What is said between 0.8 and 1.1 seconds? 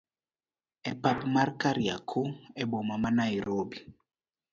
e